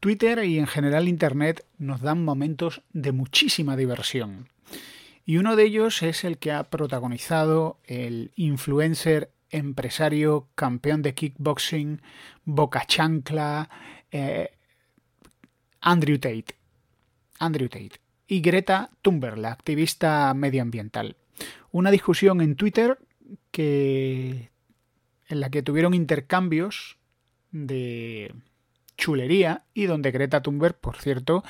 [0.00, 4.48] Twitter y en general Internet nos dan momentos de muchísima diversión.
[5.26, 12.00] Y uno de ellos es el que ha protagonizado el influencer empresario, campeón de kickboxing,
[12.44, 13.68] boca chancla,
[14.10, 14.50] eh,
[15.80, 16.56] Andrew Tate.
[17.38, 18.00] Andrew Tate.
[18.26, 21.16] Y Greta Thunberg, la activista medioambiental.
[21.72, 22.98] Una discusión en Twitter
[23.50, 24.50] que,
[25.28, 26.96] en la que tuvieron intercambios
[27.50, 28.32] de
[29.00, 31.42] chulería y donde Greta Thunberg, por cierto,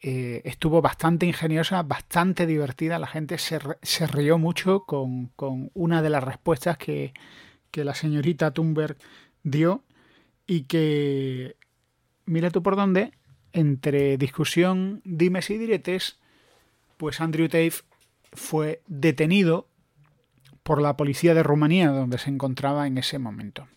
[0.00, 2.98] eh, estuvo bastante ingeniosa, bastante divertida.
[2.98, 7.12] La gente se, se rió mucho con, con, una de las respuestas que,
[7.70, 8.96] que, la señorita Thunberg
[9.42, 9.84] dio
[10.46, 11.56] y que,
[12.24, 13.12] mira tú por dónde,
[13.52, 16.18] entre discusión, dimes y diretes,
[16.96, 17.74] pues Andrew Tate
[18.32, 19.68] fue detenido
[20.62, 23.68] por la policía de Rumanía donde se encontraba en ese momento.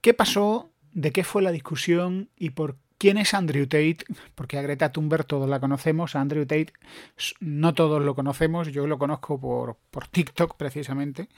[0.00, 0.73] ¿Qué pasó?
[0.94, 3.98] ¿De qué fue la discusión y por ¿Quién es Andrew Tate?
[4.34, 6.72] Porque a Greta Thunberg todos la conocemos, a Andrew Tate
[7.40, 11.28] no todos lo conocemos, yo lo conozco por, por TikTok precisamente.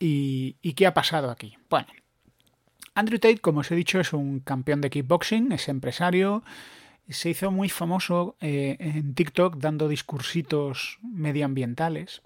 [0.00, 1.56] ¿Y, ¿Y, qué ha pasado aquí?
[1.68, 1.88] Bueno,
[2.94, 6.42] Andrew Tate, como os he dicho, es un campeón de kickboxing, es empresario,
[7.08, 12.22] se hizo muy famoso eh, en TikTok dando discursitos medioambientales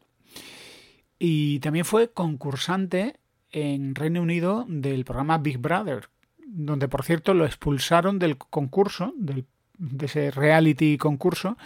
[1.19, 3.17] y también fue concursante
[3.51, 6.09] en Reino Unido del programa Big Brother,
[6.47, 9.47] donde por cierto lo expulsaron del concurso, del,
[9.79, 11.57] de ese reality concurso,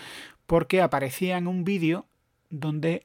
[0.47, 2.07] porque aparecía en un vídeo
[2.51, 3.03] donde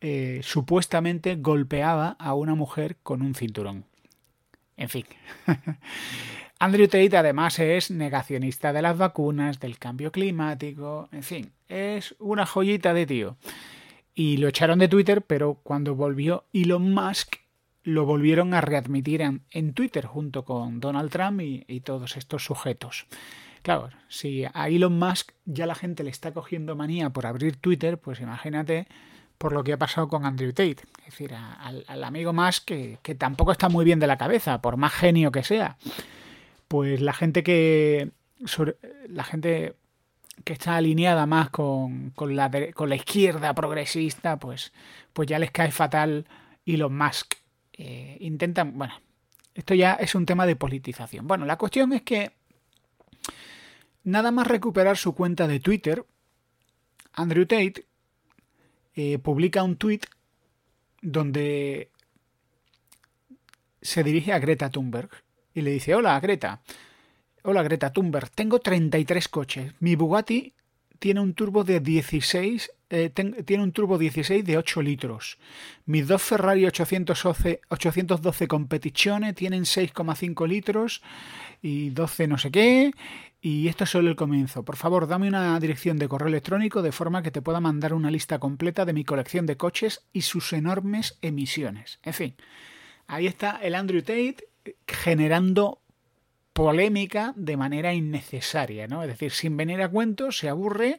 [0.00, 3.84] eh, supuestamente golpeaba a una mujer con un cinturón.
[4.76, 5.06] En fin.
[6.58, 12.46] Andrew Tate además es negacionista de las vacunas, del cambio climático, en fin, es una
[12.46, 13.36] joyita de tío.
[14.14, 17.36] Y lo echaron de Twitter, pero cuando volvió Elon Musk
[17.86, 23.06] lo volvieron a readmitir en, en Twitter junto con Donald Trump y, todos estos sujetos.
[23.62, 27.96] Claro, si a Elon Musk ya la gente le está cogiendo manía por abrir Twitter,
[27.98, 28.88] pues imagínate
[29.38, 30.78] por lo que ha pasado con Andrew Tate.
[30.98, 34.76] Es decir, al, amigo Musk que, que tampoco está muy bien de la cabeza, por
[34.76, 35.76] más genio que sea.
[36.66, 38.10] Pues la gente que.
[39.08, 39.76] La gente
[40.44, 44.72] que está alineada más con, con, la, con la izquierda progresista, pues,
[45.12, 46.26] pues ya les cae fatal
[46.66, 47.36] Elon Musk
[47.76, 48.94] eh, intentan, bueno,
[49.54, 51.26] esto ya es un tema de politización.
[51.26, 52.32] Bueno, la cuestión es que
[54.04, 56.04] nada más recuperar su cuenta de Twitter,
[57.12, 57.86] Andrew Tate
[58.94, 60.00] eh, publica un tweet
[61.02, 61.90] donde
[63.82, 65.10] se dirige a Greta Thunberg
[65.54, 66.62] y le dice, hola Greta,
[67.42, 70.54] hola Greta Thunberg, tengo 33 coches, mi Bugatti
[70.98, 75.38] tiene un turbo de 16 eh, tiene un turbo 16 de 8 litros.
[75.86, 81.02] Mis dos Ferrari 812, 812 Competizione tienen 6,5 litros
[81.62, 82.92] y 12 no sé qué.
[83.40, 84.64] Y esto es solo el comienzo.
[84.64, 88.10] Por favor, dame una dirección de correo electrónico de forma que te pueda mandar una
[88.10, 91.98] lista completa de mi colección de coches y sus enormes emisiones.
[92.02, 92.34] En fin,
[93.06, 94.48] ahí está el Andrew Tate
[94.86, 95.80] generando
[96.52, 99.02] polémica de manera innecesaria, ¿no?
[99.02, 100.98] Es decir, sin venir a cuento, se aburre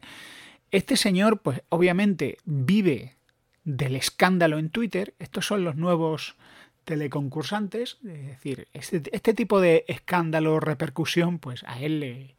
[0.71, 3.15] este señor, pues obviamente vive
[3.63, 5.13] del escándalo en Twitter.
[5.19, 6.35] Estos son los nuevos
[6.83, 7.97] teleconcursantes.
[8.05, 12.35] Es decir, este, este tipo de escándalo, repercusión, pues a él le,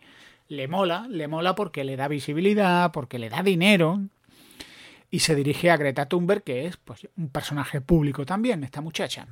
[0.48, 1.06] le mola.
[1.08, 4.00] Le mola porque le da visibilidad, porque le da dinero.
[5.10, 9.26] Y se dirige a Greta Thunberg, que es pues, un personaje público también, esta muchacha.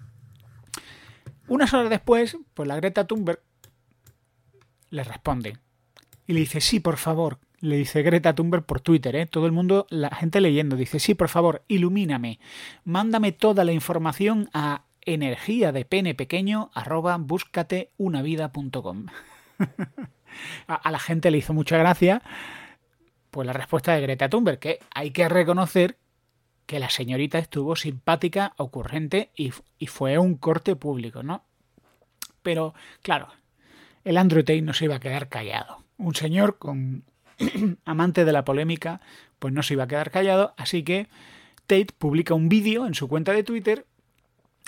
[1.48, 3.40] Unas horas después, pues la Greta Thunberg
[4.90, 5.58] le responde
[6.26, 9.26] y le dice, sí, por favor, le dice Greta Thunberg por Twitter, ¿eh?
[9.26, 12.38] todo el mundo, la gente leyendo, dice, sí, por favor, ilumíname,
[12.84, 19.06] mándame toda la información a energía de pene pequeño arroba búscateunavida.com.
[20.66, 22.22] a, la gente le hizo mucha gracia
[23.30, 25.98] pues la respuesta de Greta Thunberg, que hay que reconocer
[26.64, 31.44] que la señorita estuvo simpática, ocurrente y, y fue un corte público, ¿no?
[32.42, 33.28] Pero, claro,
[34.04, 35.84] el Andrew Tate no se iba a quedar callado.
[35.98, 37.04] Un señor con
[37.84, 39.00] amante de la polémica,
[39.38, 41.08] pues no se iba a quedar callado, así que
[41.66, 43.86] Tate publica un vídeo en su cuenta de Twitter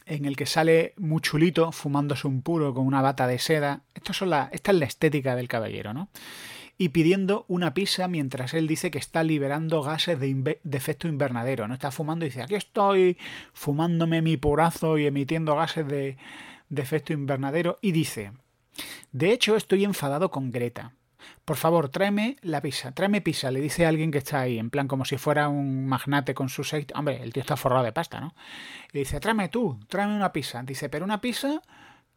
[0.08, 3.82] en el que sale muy chulito fumándose un puro con una bata de seda.
[3.94, 6.08] Esto son la, esta es la estética del caballero, ¿no?
[6.78, 11.68] Y pidiendo una pizza mientras él dice que está liberando gases de, efecto invernadero.
[11.68, 13.18] No está fumando y dice, aquí estoy
[13.52, 16.16] fumándome mi purazo y emitiendo gases de,
[16.68, 17.78] de efecto invernadero.
[17.82, 18.32] Y dice,
[19.12, 20.92] de hecho estoy enfadado con Greta
[21.44, 24.70] por favor, tráeme la pizza, tráeme pizza, le dice a alguien que está ahí, en
[24.70, 26.86] plan como si fuera un magnate con su seis.
[26.94, 28.34] Hombre, el tío está forrado de pasta, ¿no?
[28.92, 30.62] Le dice, tráeme tú, tráeme una pizza.
[30.62, 31.62] Dice, pero una pizza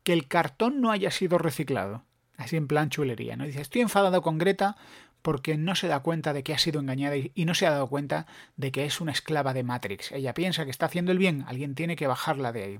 [0.04, 2.04] que el cartón no haya sido reciclado.
[2.38, 3.46] Así en plan chulería, ¿no?
[3.46, 4.76] Dice, estoy enfadado con Greta
[5.22, 7.88] porque no se da cuenta de que ha sido engañada y no se ha dado
[7.88, 8.26] cuenta
[8.58, 10.12] de que es una esclava de Matrix.
[10.12, 12.80] Ella piensa que está haciendo el bien, alguien tiene que bajarla de ahí.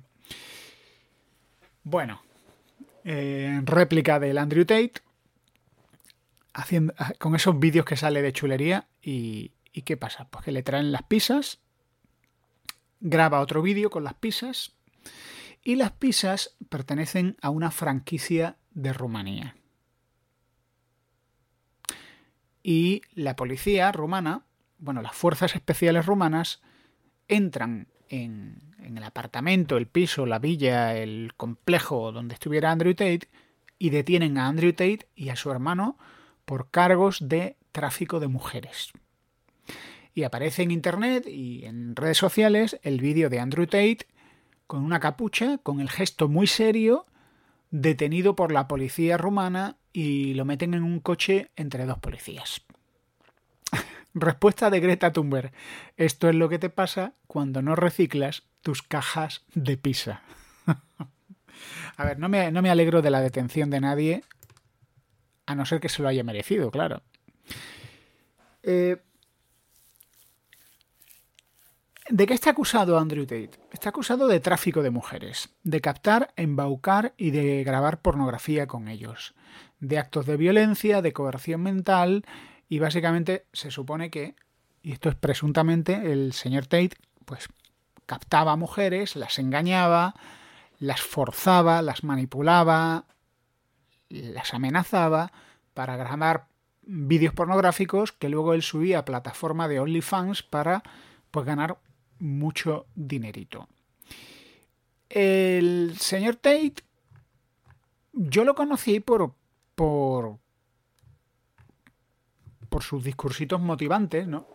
[1.84, 2.22] Bueno,
[3.04, 4.94] eh, réplica del Andrew Tate,
[6.54, 9.52] ah, con esos vídeos que sale de chulería y,
[9.86, 10.28] ¿qué pasa?
[10.30, 11.60] Pues que le traen las pizzas,
[13.00, 14.74] graba otro vídeo con las pizzas
[15.64, 19.56] y las pizzas pertenecen a una franquicia de Rumanía.
[22.64, 24.46] Y la policía rumana,
[24.78, 26.62] bueno, las fuerzas especiales rumanas
[27.28, 33.30] entran en, en, el apartamento, el piso, la villa, el complejo donde estuviera Andrew Tate
[33.80, 35.98] y detienen a Andrew Tate y a su hermano
[36.46, 38.92] por cargos de tráfico de mujeres.
[40.14, 44.08] Y aparece en internet y en redes sociales el vídeo de Andrew Tate
[44.68, 47.06] con una capucha, con el gesto muy serio,
[47.72, 52.62] detenido por la policía rumana y lo meten en un coche entre dos policías.
[54.14, 55.52] Respuesta de Greta Thunberg.
[55.98, 60.22] Esto es lo que te pasa cuando no reciclas tus cajas de pizza.
[61.98, 64.24] A ver, no me, no me alegro de la detención de nadie,
[65.52, 67.02] a no ser que se lo haya merecido, claro.
[68.64, 68.98] Eh,
[72.10, 73.52] ¿De qué está acusado Andrew Tate?
[73.72, 79.34] Está acusado de tráfico de mujeres, de captar, embaucar y de grabar pornografía con ellos,
[79.80, 82.26] de actos de violencia, de coerción mental
[82.68, 84.36] y básicamente se supone que,
[84.84, 87.48] y esto es presuntamente, el señor Tate pues
[88.06, 90.16] captaba mujeres, las engañaba,
[90.80, 93.06] las forzaba, las manipulaba,
[94.12, 95.32] las amenazaba
[95.74, 96.48] para grabar
[96.84, 100.84] vídeos pornográficos que luego él subía a plataforma de OnlyFans para
[101.32, 101.78] pues, ganar
[102.20, 103.68] mucho dinerito.
[105.10, 106.76] El señor Tate,
[108.14, 109.34] yo lo conocí por,
[109.76, 110.38] por,
[112.70, 114.48] por sus discursitos motivantes, ¿no?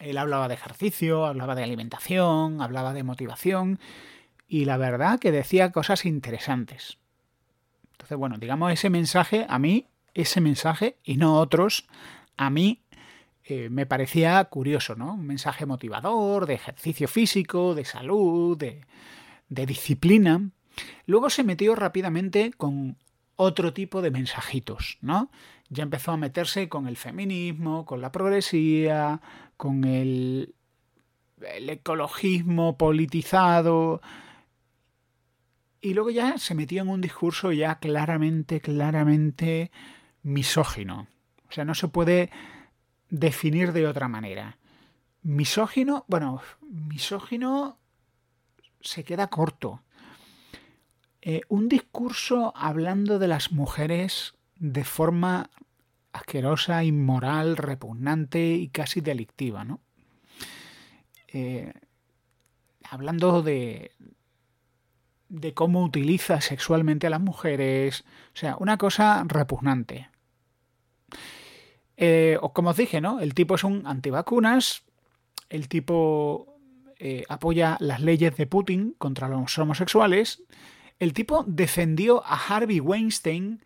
[0.00, 3.78] Él hablaba de ejercicio, hablaba de alimentación, hablaba de motivación
[4.48, 6.98] y la verdad que decía cosas interesantes.
[8.04, 11.88] Entonces, bueno, digamos, ese mensaje, a mí, ese mensaje y no otros,
[12.36, 12.82] a mí
[13.44, 15.14] eh, me parecía curioso, ¿no?
[15.14, 18.82] Un mensaje motivador, de ejercicio físico, de salud, de,
[19.48, 20.50] de disciplina.
[21.06, 22.98] Luego se metió rápidamente con
[23.36, 25.30] otro tipo de mensajitos, ¿no?
[25.70, 29.22] Ya empezó a meterse con el feminismo, con la progresía,
[29.56, 30.54] con el,
[31.40, 34.02] el ecologismo politizado,
[35.84, 39.70] y luego ya se metió en un discurso ya claramente, claramente
[40.22, 41.08] misógino.
[41.46, 42.30] O sea, no se puede
[43.10, 44.56] definir de otra manera.
[45.22, 47.78] Misógino, bueno, misógino
[48.80, 49.82] se queda corto.
[51.20, 55.50] Eh, un discurso hablando de las mujeres de forma
[56.14, 59.80] asquerosa, inmoral, repugnante y casi delictiva, ¿no?
[61.28, 61.74] Eh,
[62.88, 63.92] hablando de,
[65.34, 68.04] de cómo utiliza sexualmente a las mujeres.
[68.34, 70.08] O sea, una cosa repugnante.
[71.96, 73.20] Eh, como os dije, ¿no?
[73.20, 74.84] El tipo es un antivacunas.
[75.48, 76.56] El tipo
[76.98, 80.42] eh, apoya las leyes de Putin contra los homosexuales.
[80.98, 83.64] El tipo defendió a Harvey Weinstein.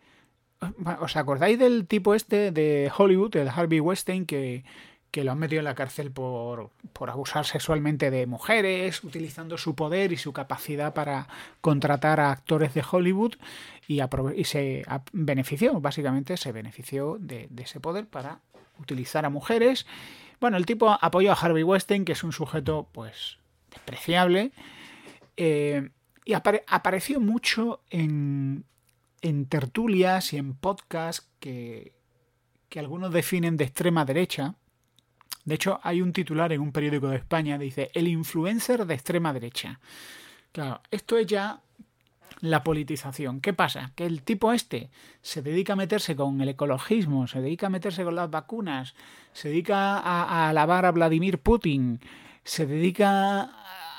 [0.99, 4.65] ¿Os acordáis del tipo este de Hollywood, el Harvey Weinstein, que
[5.11, 9.75] que lo han metido en la cárcel por, por, abusar sexualmente de mujeres, utilizando su
[9.75, 11.27] poder y su capacidad para
[11.61, 13.35] contratar a actores de Hollywood
[13.87, 14.01] y,
[14.43, 18.39] se benefició, básicamente se benefició de, ese poder para
[18.77, 19.87] utilizar a mujeres.
[20.39, 23.39] Bueno, el tipo apoyó a Harvey Weinstein, que es un sujeto pues
[23.71, 24.51] despreciable,
[25.37, 25.89] eh,
[26.23, 28.63] y apareció mucho en,
[29.21, 31.93] en tertulias y en podcasts que,
[32.69, 34.55] que algunos definen de extrema derecha,
[35.45, 38.93] de hecho, hay un titular en un periódico de España que dice El influencer de
[38.93, 39.79] extrema derecha.
[40.51, 41.61] Claro, esto es ya
[42.41, 43.41] la politización.
[43.41, 43.91] ¿Qué pasa?
[43.95, 44.89] Que el tipo este
[45.21, 48.95] se dedica a meterse con el ecologismo, se dedica a meterse con las vacunas,
[49.33, 51.99] se dedica a, alabar a Vladimir Putin,
[52.43, 53.49] se dedica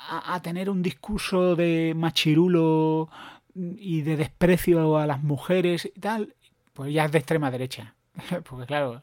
[0.09, 3.09] a, tener un discurso de machirulo
[3.55, 6.35] y de desprecio a las mujeres y tal,
[6.73, 7.93] pues ya es de extrema derecha.
[8.49, 9.01] Porque claro,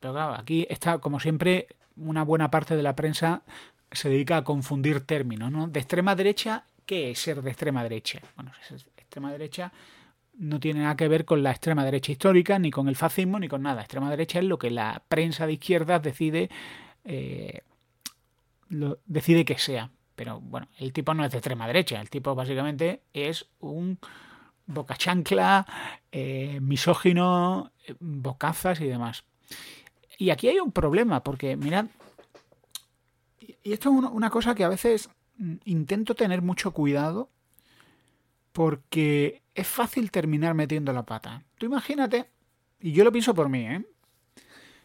[0.00, 3.42] pero claro, aquí está, como siempre, una buena parte de la prensa
[3.90, 5.68] se dedica a confundir términos, ¿no?
[5.68, 8.20] De extrema derecha, ¿qué es ser de extrema derecha?
[8.36, 8.52] Bueno,
[8.96, 9.72] extrema derecha
[10.38, 13.48] no tiene nada que ver con la extrema derecha histórica, ni con el fascismo, ni
[13.48, 13.82] con nada.
[13.82, 16.50] Extrema derecha es lo que la prensa de izquierdas decide,
[17.04, 17.60] eh,
[19.06, 19.90] decide que sea.
[20.14, 23.98] Pero bueno, el tipo no es de extrema derecha, el tipo básicamente es un
[24.66, 25.66] boca chancla,
[26.10, 29.24] eh, misógino, eh, bocazas y demás.
[30.18, 31.86] Y aquí hay un problema, porque mirad,
[33.62, 37.28] y esto es una cosa que a veces mm, intento tener mucho cuidado,
[38.52, 41.42] porque es fácil terminar metiendo la pata.
[41.58, 42.26] Tú imagínate,
[42.80, 43.84] y yo lo pienso por mí, ¿eh?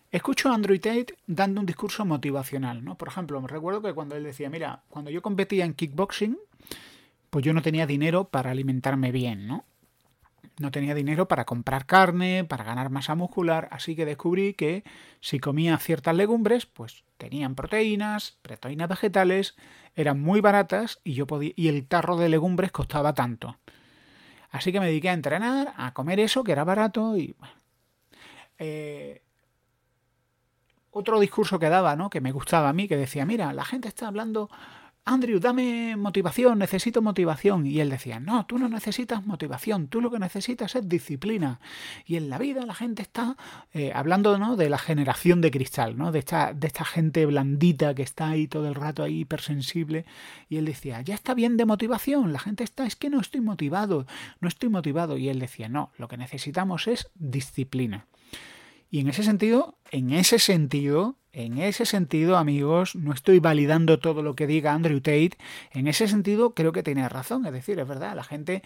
[0.10, 2.98] Escucho a Andrew Tate dando un discurso motivacional, ¿no?
[2.98, 6.38] Por ejemplo, me recuerdo que cuando él decía, mira, cuando yo competía en kickboxing,
[7.30, 9.66] pues yo no tenía dinero para alimentarme bien, ¿no?
[10.60, 14.84] No tenía dinero para comprar carne, para ganar masa muscular, así que descubrí que
[15.22, 19.56] si comía ciertas legumbres, pues tenían proteínas, proteínas vegetales,
[19.96, 23.58] eran muy baratas y yo podía y el tarro de legumbres costaba tanto.
[24.50, 27.36] Así que me dediqué a entrenar, a comer eso que era barato y
[28.58, 29.22] eh,
[30.92, 32.10] otro discurso que daba, ¿no?
[32.10, 34.50] Que me gustaba a mí, que decía, mira, la gente está hablando,
[35.10, 37.66] Andrew, dame motivación, necesito motivación.
[37.66, 41.62] Y él decía, no, tú no necesitas motivación, tú lo que necesitas es disciplina.
[42.06, 43.38] Y en la vida la gente está
[43.74, 44.58] eh, hablando, ¿no?
[44.58, 46.12] De la generación de cristal, ¿no?
[46.12, 50.06] De esta, de esta gente blandita que está ahí todo el rato ahí hipersensible.
[50.50, 53.40] Y él decía, ya está bien de motivación, la gente está, es que no estoy
[53.40, 54.08] motivado,
[54.42, 55.18] no estoy motivado.
[55.18, 58.08] Y él decía, no, lo que necesitamos es disciplina.
[58.90, 64.24] Y en ese sentido, en ese sentido, en ese sentido, amigos, no estoy validando todo
[64.24, 65.38] lo que diga Andrew Tate.
[65.72, 67.46] En ese sentido, creo que tiene razón.
[67.46, 68.64] Es decir, es verdad, la gente,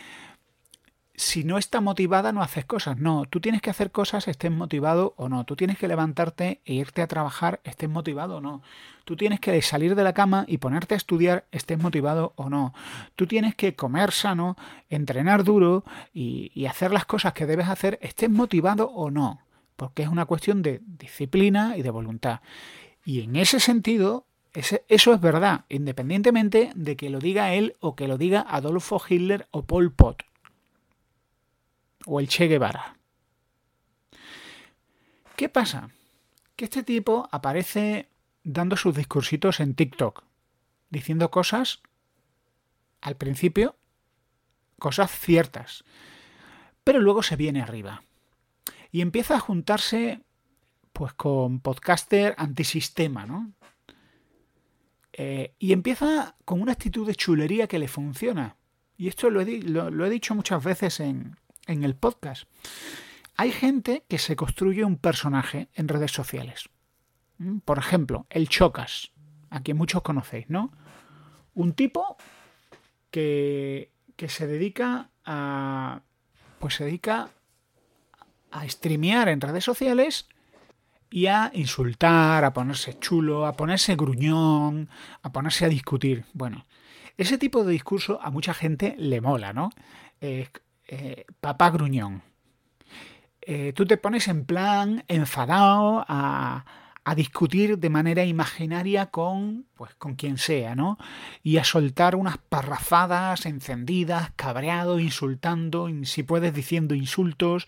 [1.16, 2.98] si no está motivada, no haces cosas.
[2.98, 5.44] No, tú tienes que hacer cosas, estés motivado o no.
[5.44, 8.62] Tú tienes que levantarte e irte a trabajar, estés motivado o no.
[9.04, 12.74] Tú tienes que salir de la cama y ponerte a estudiar, estés motivado o no.
[13.18, 14.56] Tú tienes que comer sano,
[14.90, 19.42] entrenar duro y, y hacer las cosas que debes hacer, estés motivado o no
[19.76, 22.42] porque es una cuestión de disciplina y de voluntad.
[23.04, 28.08] Y en ese sentido, eso es verdad, independientemente de que lo diga él o que
[28.08, 30.24] lo diga Adolfo Hitler o Pol Pot
[32.06, 32.98] o el Che Guevara.
[35.36, 35.90] ¿Qué pasa?
[36.56, 38.10] Que este tipo aparece
[38.44, 40.24] dando sus discursitos en TikTok,
[40.90, 41.82] diciendo cosas
[43.02, 43.76] al principio,
[44.78, 45.84] cosas ciertas,
[46.84, 48.04] pero luego se viene arriba
[48.92, 50.22] y empieza a juntarse
[50.94, 53.54] pues con podcaster antisistema, ¿no?
[55.14, 58.58] Eh, y empieza con una actitud de chulería que le funciona.
[58.98, 62.44] Y esto lo he, dicho muchas veces en, en el podcast.
[63.36, 66.70] Hay gente que se construye un personaje en redes sociales.
[67.38, 67.60] ¿Mm?
[67.60, 69.12] Por ejemplo, el Chocas,
[69.50, 70.72] a quien muchos conocéis, ¿no?
[71.54, 72.18] Un tipo
[73.10, 76.02] que, que se dedica a.
[76.60, 77.30] Pues se dedica
[78.52, 80.28] a streamear en redes sociales
[81.10, 84.90] y a insultar, a ponerse chulo, a ponerse gruñón,
[85.22, 86.26] a ponerse a discutir.
[86.34, 86.66] Bueno,
[87.18, 89.72] ese tipo de discurso a mucha gente le mola, ¿no?
[90.22, 90.48] Eh,
[91.40, 92.24] papá gruñón.
[93.42, 96.66] Eh, tú te pones en plan enfadado a,
[97.04, 101.00] a discutir de manera imaginaria con pues con quien sea, ¿no?
[101.42, 107.66] Y a soltar unas parrafadas encendidas, cabreado, insultando, si puedes diciendo insultos,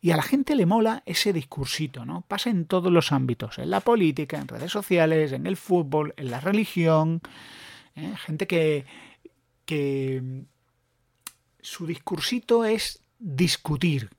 [0.00, 2.22] y a la gente le mola ese discursito, ¿no?
[2.22, 6.30] Pasa en todos los ámbitos, en la política, en redes sociales, en el fútbol, en
[6.30, 7.20] la religión,
[7.94, 8.14] ¿eh?
[8.16, 8.84] gente que
[9.64, 10.44] que
[11.60, 14.10] su discursito es discutir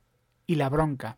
[0.48, 1.18] y la bronca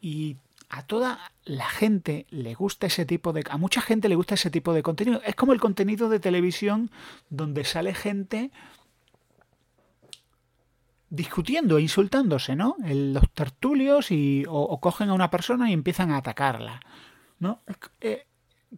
[0.00, 0.36] y
[0.70, 3.44] a toda la gente le gusta ese tipo de...
[3.50, 5.20] A mucha gente le gusta ese tipo de contenido.
[5.26, 6.92] Es como el contenido de televisión
[7.28, 8.52] donde sale gente
[11.08, 12.76] discutiendo e insultándose, ¿no?
[12.84, 16.80] En los tertulios y, o, cogen a una persona y empiezan a atacarla,
[17.40, 17.60] ¿no?
[18.00, 18.26] Eh,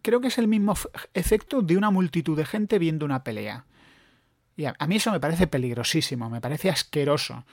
[0.01, 0.73] creo que es el mismo
[1.13, 3.65] efecto de una multitud de gente viendo una pelea.
[4.57, 7.45] Y a mí eso me parece peligrosísimo, me parece asqueroso.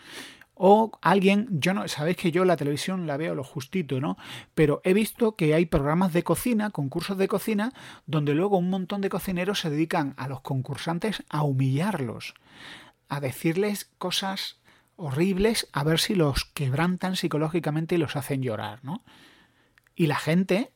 [0.63, 4.19] O alguien, yo no, sabéis que yo la televisión la veo lo justito, ¿no?
[4.55, 7.73] Pero he visto que hay programas de cocina, concursos de cocina,
[8.05, 12.35] donde luego un montón de cocineros se dedican a los concursantes a humillarlos,
[13.09, 14.61] a decirles cosas
[14.97, 19.03] horribles, a ver si los quebrantan psicológicamente y los hacen llorar, ¿no?
[19.95, 20.73] Y la gente,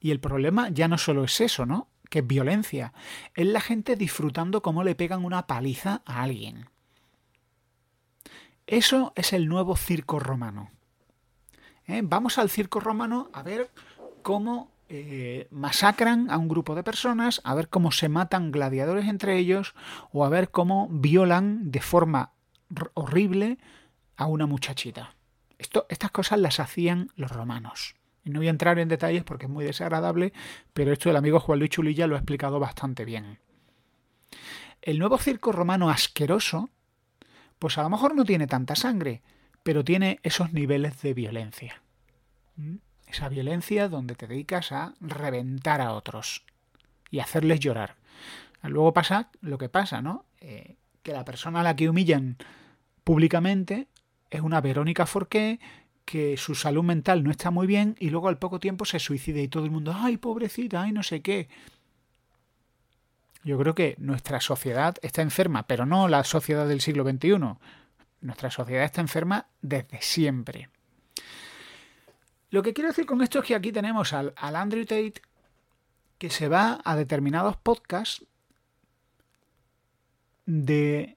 [0.00, 1.88] y el problema ya no solo es eso, ¿no?
[2.08, 2.94] que es violencia.
[3.34, 6.70] Es la gente disfrutando cómo le pegan una paliza a alguien.
[8.66, 10.70] Eso es el nuevo circo romano.
[11.86, 12.00] ¿Eh?
[12.02, 13.70] Vamos al circo romano a ver
[14.22, 19.36] cómo eh, masacran a un grupo de personas, a ver cómo se matan gladiadores entre
[19.38, 19.74] ellos
[20.12, 22.32] o a ver cómo violan de forma
[22.94, 23.58] horrible
[24.16, 25.14] a una muchachita.
[25.58, 27.94] Estas cosas las hacían los romanos.
[28.24, 30.32] Y no voy a entrar en detalles porque es muy desagradable,
[30.72, 33.38] pero esto el amigo Juan Luis Chulilla lo ha explicado bastante bien.
[34.82, 36.70] El nuevo circo romano asqueroso,
[37.58, 39.22] pues a lo mejor no tiene tanta sangre,
[39.62, 41.82] pero tiene esos niveles de violencia.
[42.56, 42.76] ¿Mm?
[43.06, 46.44] Esa violencia donde te dedicas a reventar a otros
[47.10, 47.96] y hacerles llorar.
[48.62, 50.24] Luego pasa lo que pasa, ¿no?
[50.40, 52.36] Eh, que la persona a la que humillan
[53.04, 53.86] públicamente
[54.30, 55.60] es una Verónica Forqué
[56.04, 59.40] que su salud mental no está muy bien y luego al poco tiempo se suicida
[59.40, 61.48] y todo el mundo, ay, pobrecita, ay, no sé qué.
[63.46, 67.38] Yo creo que nuestra sociedad está enferma, pero no la sociedad del siglo XXI.
[68.20, 70.68] Nuestra sociedad está enferma desde siempre.
[72.50, 75.22] Lo que quiero decir con esto es que aquí tenemos al, al Andrew Tate
[76.18, 78.26] que se va a determinados podcasts
[80.46, 81.16] de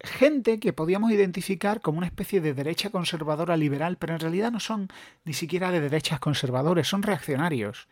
[0.00, 4.60] gente que podíamos identificar como una especie de derecha conservadora liberal, pero en realidad no
[4.60, 4.88] son
[5.24, 7.88] ni siquiera de derechas conservadores, son reaccionarios.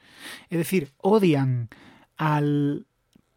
[0.50, 1.70] Es decir, odian
[2.18, 2.84] al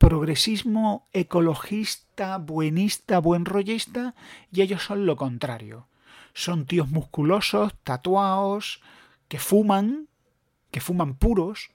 [0.01, 4.15] progresismo ecologista, buenista, buenrollista,
[4.51, 5.85] y ellos son lo contrario.
[6.33, 8.81] Son tíos musculosos, tatuados,
[9.27, 10.07] que fuman,
[10.71, 11.69] que fuman puros,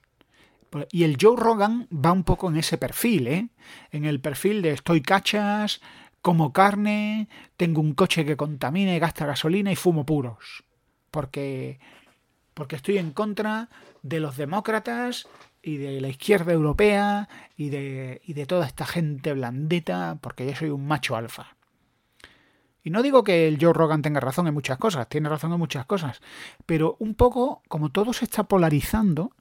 [0.91, 3.47] y el Joe Rogan va un poco en ese perfil, ¿eh?
[3.91, 5.79] En el perfil de estoy cachas,
[6.21, 10.65] como carne, tengo un coche que contamina y gasta gasolina y fumo puros.
[11.11, 11.79] Porque,
[12.53, 13.69] porque estoy en contra
[14.03, 15.29] de los demócratas
[15.67, 20.55] y de la izquierda europea y de, y de toda esta gente blandita, porque yo
[20.55, 21.57] soy un macho alfa.
[22.83, 25.59] Y no digo que el Joe Rogan tenga razón en muchas cosas, tiene razón en
[25.59, 26.21] muchas cosas,
[26.65, 29.33] pero un poco, como todo se está polarizando,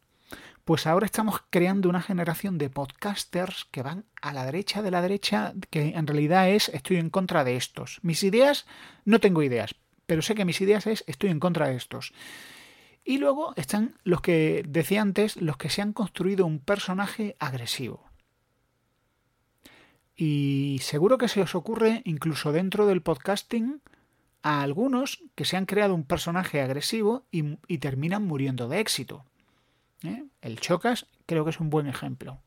[0.64, 5.02] pues ahora estamos creando una generación de podcasters que van a la derecha de la
[5.02, 8.00] derecha, que en realidad es estoy en contra de estos.
[8.02, 8.67] Mis ideas,
[9.04, 12.12] no tengo ideas, pero sé que mis ideas es estoy en contra de estos.
[13.08, 18.04] Y luego están los que decía antes, los que se han construido un personaje agresivo.
[20.16, 23.80] Y seguro que se os ocurre, incluso dentro del podcasting,
[24.42, 29.25] a algunos que se han creado un personaje agresivo y, terminan muriendo de éxito.
[30.02, 30.25] ¿eh?
[30.40, 32.40] El Chocas creo que es un buen ejemplo.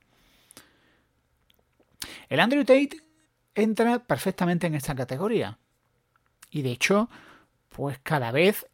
[2.28, 2.98] El Andrew Tate
[3.56, 5.58] entra perfectamente en esta categoría.
[6.52, 7.10] Y de hecho,
[7.70, 8.66] pues cada vez,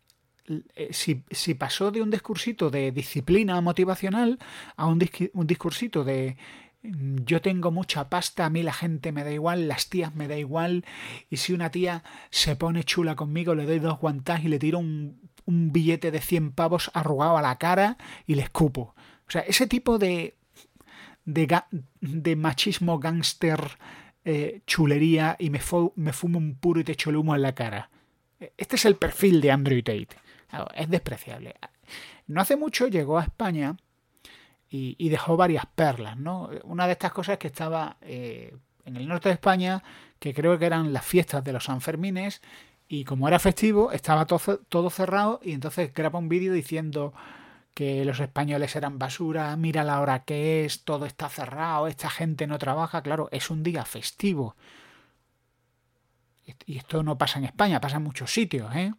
[0.75, 4.39] eh, si, pasó de un discursito de disciplina motivacional
[4.75, 6.37] a un, discursito de
[6.83, 10.27] mm, yo tengo mucha pasta, a mí la gente me da igual, las tías me
[10.27, 10.85] da igual,
[11.29, 14.79] y si una tía se pone chula conmigo, le doy dos guantas y le tiro
[14.79, 18.95] un billete de 100 pavos arrugado a la cara y le escupo.
[19.27, 20.35] O sea, ese tipo de,
[21.25, 23.59] de, machismo gángster,
[24.23, 27.89] eh, chulería y me, fumo un puro y te echo el humo en la cara.
[28.57, 30.09] Este es el perfil de Andrew Tate.
[30.75, 31.55] Es despreciable.
[32.27, 33.75] No hace mucho llegó a España
[34.69, 36.17] y, dejó varias perlas.
[36.17, 36.49] ¿no?
[36.63, 39.83] Una de estas cosas es que estaba eh, en el norte de España,
[40.19, 42.41] que creo que eran las fiestas de los Sanfermines,
[42.87, 47.13] y como era festivo, estaba todo, todo cerrado y entonces graba un vídeo diciendo
[47.73, 52.47] que los españoles eran basura, mira la hora que es, todo está cerrado, esta gente
[52.47, 54.55] no trabaja, claro, es un día festivo.
[56.65, 58.93] Y esto no pasa en España, pasa en muchos sitios, ¿eh?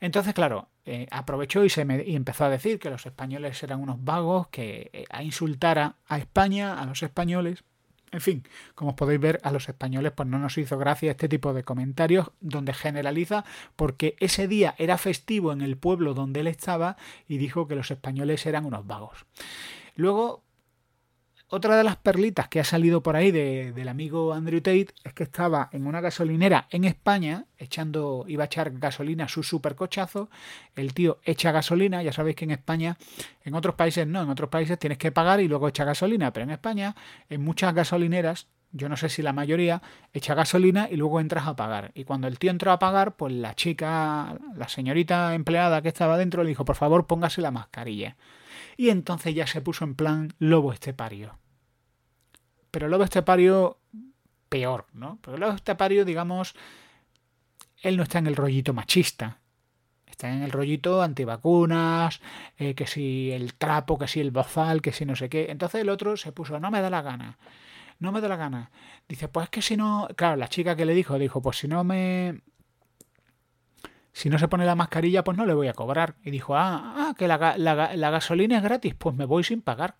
[0.00, 3.80] Entonces, claro, eh, aprovechó y, se me, y empezó a decir que los españoles eran
[3.80, 7.64] unos vagos, que eh, a insultar a, España, a los españoles.
[8.12, 8.44] En fin,
[8.76, 11.64] como os podéis ver, a los españoles pues no nos hizo gracia este tipo de
[11.64, 17.38] comentarios donde generaliza porque ese día era festivo en el pueblo donde él estaba y
[17.38, 19.26] dijo que los españoles eran unos vagos.
[19.96, 20.44] Luego,
[21.48, 25.22] otra de las perlitas que ha salido por ahí del amigo Andrew Tate es que
[25.22, 30.28] estaba en una gasolinera en España, echando, iba a echar gasolina a su supercochazo.
[30.74, 32.96] El tío echa gasolina, ya sabéis que en España,
[33.44, 36.44] en otros países no, en otros países tienes que pagar y luego echa gasolina, pero
[36.44, 36.96] en España,
[37.28, 39.82] en muchas gasolineras, yo no sé si la mayoría,
[40.12, 41.92] echa gasolina y luego entras a pagar.
[41.94, 46.18] Y cuando el tío entró a pagar, pues la chica, la señorita empleada que estaba
[46.18, 48.16] dentro le dijo, por favor, póngase la mascarilla
[48.76, 51.38] y entonces ya se puso en plan lobo estepario.
[52.70, 53.78] Pero lobo estepario
[54.48, 55.18] peor, ¿no?
[55.22, 56.54] Porque lobo estepario, digamos,
[57.82, 59.40] él no está en el rollito machista.
[60.06, 62.20] Está en el rollito antivacunas,
[62.56, 65.50] eh, que si el trapo, que si el bozal, que si no sé qué.
[65.50, 67.38] Entonces el otro se puso, no me da la gana,
[67.98, 68.70] no me da la gana.
[69.08, 71.68] Dice, pues es que si no, claro, la chica que le dijo, dijo, pues si
[71.68, 72.40] no me...
[74.16, 76.14] Si no se pone la mascarilla, pues no le voy a cobrar.
[76.24, 79.96] Y dijo, ah, ah que la, gasolina es gratis, pues me voy sin pagar.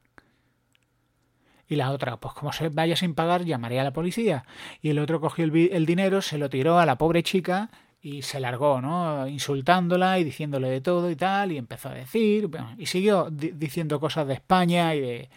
[1.69, 4.47] Y la otra, pues como se vaya sin pagar, llamaré a la policía.
[4.81, 7.69] Y el otro cogió el, dinero, se lo tiró a la pobre chica
[8.01, 9.29] y se largó, ¿no?
[9.29, 12.49] Insultándola y diciéndole de todo y tal, y empezó a decir,
[12.79, 15.31] y siguió diciendo cosas de España y de,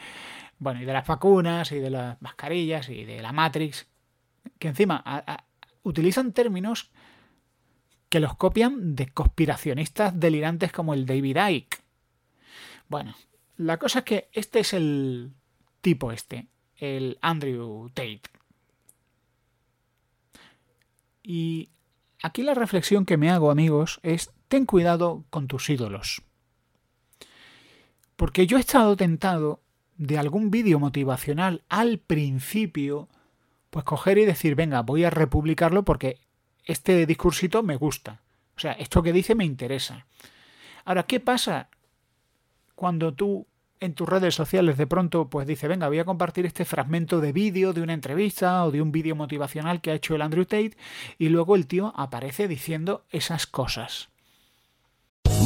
[0.57, 3.87] bueno, y de las vacunas y de las mascarillas y de la Matrix,
[4.57, 5.03] que encima
[5.83, 6.91] utilizan términos
[8.09, 11.77] que los copian de conspiracionistas delirantes como el David Icke.
[12.87, 13.15] Bueno,
[13.57, 15.31] la cosa es que este es el
[15.81, 18.21] tipo este, el Andrew Tate.
[21.21, 21.69] Y
[22.23, 26.23] aquí la reflexión que me hago, amigos, es ten cuidado con tus ídolos.
[28.15, 29.61] Porque yo he estado tentado
[29.97, 33.09] de algún vídeo motivacional al principio,
[33.69, 36.19] pues coger y decir, venga, voy a republicarlo porque
[36.69, 38.21] este discursito me gusta.
[38.55, 40.05] O sea, esto que dice me interesa.
[40.85, 41.69] Ahora, ¿qué pasa
[42.75, 43.47] cuando tú
[43.79, 47.31] en tus redes sociales de pronto pues dice, venga, voy a compartir este fragmento de
[47.31, 50.77] vídeo de una entrevista o de un vídeo motivacional que ha hecho el Andrew Tate
[51.17, 54.09] y luego el tío aparece diciendo esas cosas.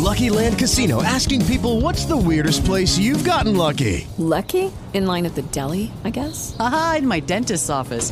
[0.04, 4.08] Lucky Land Casino asking people what's the weirdest place you've gotten lucky?
[4.18, 4.72] Lucky?
[4.94, 6.56] In line at the deli, I guess.
[6.60, 8.12] Aha, in my dentist's office.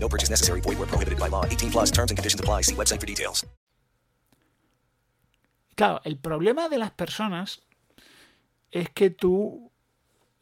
[0.00, 0.60] No purchase necessary.
[0.60, 1.44] Void where prohibited by law.
[1.44, 2.62] 18 plus terms and conditions apply.
[2.62, 3.46] See website for details.
[5.76, 7.62] Claro, el problema de las personas
[8.70, 9.70] es que tú,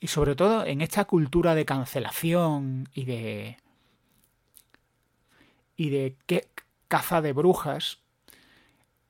[0.00, 3.56] y sobre todo en esta cultura de cancelación y de
[5.76, 6.16] y de
[6.88, 8.00] caza de brujas,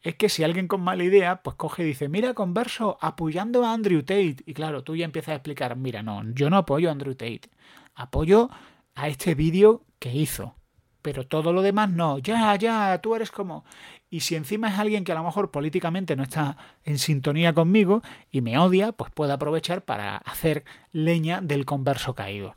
[0.02, 3.72] es que si alguien con mala idea, pues coge y dice, mira, converso apoyando a
[3.72, 4.37] Andrew Tate.
[4.44, 7.48] Y claro, tú ya empiezas a explicar, mira, no, yo no apoyo a Andrew Tate,
[7.94, 8.50] apoyo
[8.94, 10.54] a este vídeo que hizo.
[11.02, 13.64] Pero todo lo demás no, ya, ya, tú eres como...
[14.11, 18.02] Y si encima es alguien que a lo mejor políticamente no está en sintonía conmigo
[18.30, 22.56] y me odia, pues puede aprovechar para hacer leña del converso caído.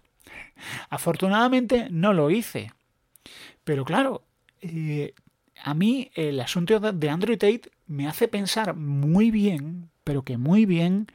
[0.89, 2.71] Afortunadamente no lo hice,
[3.63, 4.23] pero claro,
[4.61, 5.13] eh,
[5.63, 10.65] a mí el asunto de Andrew Tate me hace pensar muy bien, pero que muy
[10.65, 11.07] bien,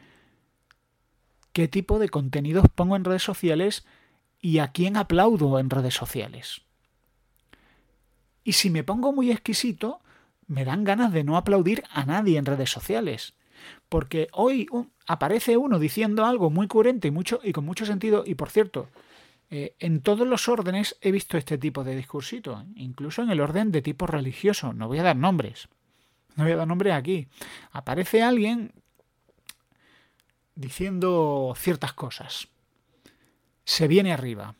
[1.53, 3.87] qué tipo de contenidos pongo en redes sociales
[4.47, 6.63] y a quién aplaudo en redes sociales.
[8.45, 9.99] Y si me pongo muy exquisito,
[10.47, 13.35] me dan ganas de no aplaudir a nadie en redes sociales.
[13.89, 14.69] Porque hoy
[15.09, 18.89] aparece uno diciendo algo muy coherente y, mucho, y con mucho sentido, y por cierto,
[19.51, 23.73] eh, en todos los órdenes he visto este tipo de discursito, incluso en el orden
[23.73, 24.73] de tipo religioso.
[24.73, 25.67] No voy a dar nombres.
[26.37, 27.27] No voy a dar nombres aquí.
[27.73, 28.71] Aparece alguien
[30.55, 32.47] diciendo ciertas cosas.
[33.67, 34.55] Se viene arriba.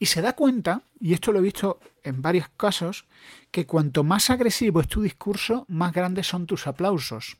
[0.00, 3.04] Y se da cuenta, y esto lo he visto en varios casos,
[3.52, 7.36] que cuanto más agresivo es tu discurso, más grandes son tus aplausos.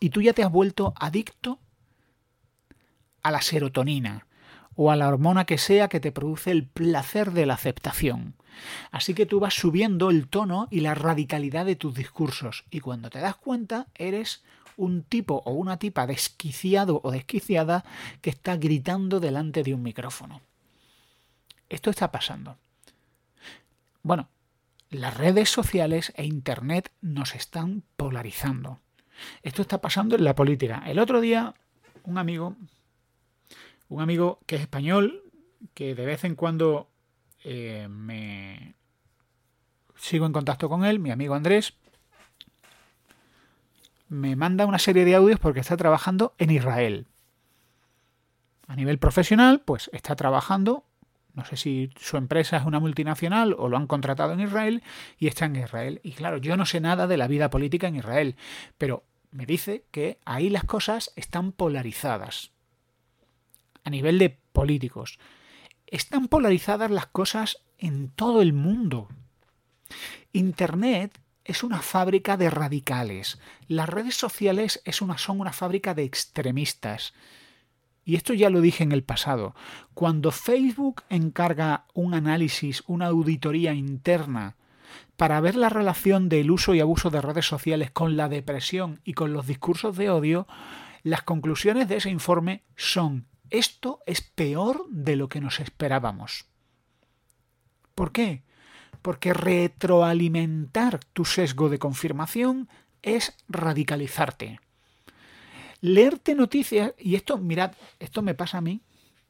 [0.00, 1.58] Y tú ya te has vuelto adicto
[3.22, 4.26] a la serotonina,
[4.74, 8.34] o a la hormona que sea que te produce el placer de la aceptación.
[8.90, 13.10] Así que tú vas subiendo el tono y la radicalidad de tus discursos y cuando
[13.10, 14.42] te das cuenta eres
[14.76, 17.84] un tipo o una tipa desquiciado o desquiciada
[18.20, 20.40] que está gritando delante de un micrófono.
[21.68, 22.56] Esto está pasando.
[24.02, 24.28] Bueno,
[24.90, 28.80] las redes sociales e Internet nos están polarizando.
[29.42, 30.82] Esto está pasando en la política.
[30.86, 31.54] El otro día,
[32.04, 32.56] un amigo
[33.92, 35.22] un amigo que es español,
[35.74, 36.88] que de vez en cuando
[37.44, 38.74] eh, me
[39.96, 41.74] sigo en contacto con él, mi amigo Andrés,
[44.12, 47.06] me manda una serie de audios porque está trabajando en Israel.
[48.66, 50.84] A nivel profesional, pues está trabajando
[51.34, 54.82] No sé si su empresa es una multinacional o lo han contratado en Israel
[55.18, 55.98] y está en Israel.
[56.02, 58.36] Y claro, yo no sé nada de la vida política en Israel,
[58.76, 62.50] pero me dice que ahí las cosas están polarizadas.
[63.82, 65.18] A nivel de políticos.
[65.86, 69.08] Están polarizadas las cosas en todo el mundo.
[70.34, 73.38] Internet es una fábrica de radicales.
[73.68, 77.14] Las redes sociales son una fábrica de extremistas.
[78.04, 79.54] Y esto ya lo dije en el pasado.
[79.94, 84.56] Cuando Facebook encarga un análisis, una auditoría interna
[85.16, 89.12] para ver la relación del uso y abuso de redes sociales con la depresión y
[89.12, 90.46] con los discursos de odio,
[91.02, 96.46] las conclusiones de ese informe son esto es peor de lo que nos esperábamos.
[97.94, 98.42] ¿Por qué?
[99.02, 102.68] Porque retroalimentar tu sesgo de confirmación
[103.02, 104.60] es radicalizarte.
[105.80, 108.80] Leerte noticias, y esto, mirad, esto me pasa a mí,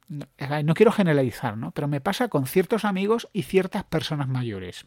[0.08, 1.70] no, quiero generalizar, ¿no?
[1.70, 4.85] Pero me pasa con ciertos amigos y ciertas personas mayores.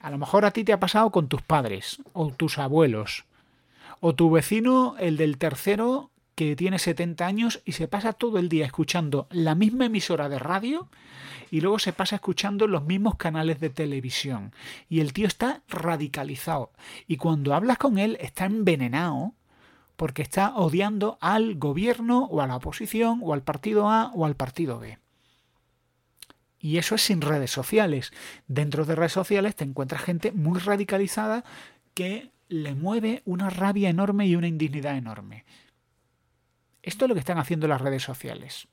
[0.00, 3.24] A lo mejor a ti te ha pasado con tus padres, o tus abuelos,
[4.00, 8.48] o tu vecino, el del tercero, que tiene 70 años y se pasa todo el
[8.48, 10.88] día escuchando la misma emisora de radio
[11.50, 14.52] y luego se pasa escuchando los mismos canales de televisión.
[14.88, 16.70] Y el tío está radicalizado.
[17.08, 19.34] Y cuando hablas con él está envenenado
[19.96, 24.36] porque está odiando al gobierno o a la oposición o al partido A o al
[24.36, 24.96] partido B.
[26.60, 28.12] Y eso es sin redes sociales.
[28.46, 31.42] Dentro de redes sociales te encuentras gente muy radicalizada
[31.94, 35.44] que le mueve una rabia enorme y una indignidad enorme.
[36.88, 38.66] Esto es lo que están haciendo las redes sociales.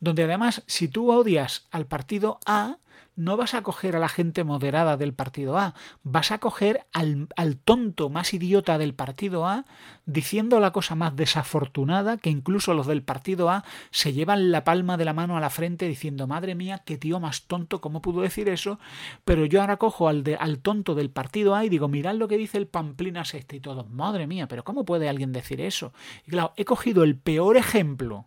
[0.00, 2.78] Donde además, si tú odias al partido A,
[3.16, 7.28] no vas a coger a la gente moderada del partido A, vas a coger al,
[7.36, 9.64] al, tonto más idiota del partido A
[10.04, 14.98] diciendo la cosa más desafortunada que incluso los del partido A se llevan la palma
[14.98, 18.20] de la mano a la frente diciendo madre mía, qué tío más tonto, ¿cómo pudo
[18.20, 18.78] decir eso?
[19.24, 22.28] Pero yo ahora cojo al, de, al tonto del partido A y digo, mirad lo
[22.28, 25.92] que dice el Pamplinas este y todo, madre mía, pero ¿cómo puede alguien decir eso?
[26.26, 28.26] Y claro, he cogido el peor ejemplo,